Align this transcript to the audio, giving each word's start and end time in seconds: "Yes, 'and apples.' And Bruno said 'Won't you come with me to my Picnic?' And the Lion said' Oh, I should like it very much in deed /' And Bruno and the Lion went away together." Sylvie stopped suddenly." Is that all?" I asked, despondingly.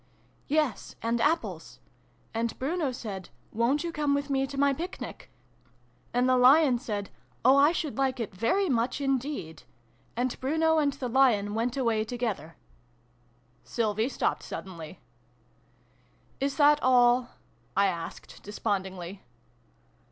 "Yes, 0.47 0.95
'and 1.03 1.21
apples.' 1.21 1.79
And 2.33 2.57
Bruno 2.57 2.91
said 2.91 3.29
'Won't 3.51 3.83
you 3.83 3.91
come 3.91 4.15
with 4.15 4.31
me 4.31 4.47
to 4.47 4.57
my 4.57 4.73
Picnic?' 4.73 5.29
And 6.11 6.27
the 6.27 6.37
Lion 6.37 6.79
said' 6.79 7.11
Oh, 7.45 7.55
I 7.55 7.71
should 7.71 7.99
like 7.99 8.19
it 8.19 8.33
very 8.33 8.67
much 8.67 8.99
in 8.99 9.19
deed 9.19 9.61
/' 9.89 9.97
And 10.17 10.39
Bruno 10.39 10.79
and 10.79 10.93
the 10.93 11.07
Lion 11.07 11.53
went 11.53 11.77
away 11.77 12.03
together." 12.03 12.55
Sylvie 13.63 14.09
stopped 14.09 14.41
suddenly." 14.41 14.99
Is 16.41 16.57
that 16.57 16.81
all?" 16.81 17.29
I 17.77 17.85
asked, 17.85 18.41
despondingly. 18.41 19.21